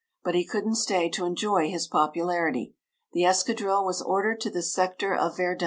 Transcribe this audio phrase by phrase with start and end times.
[0.23, 2.73] But he couldn't stay to enjoy his popularity.
[3.13, 5.59] The escadrille was ordered to the sector of Verdun.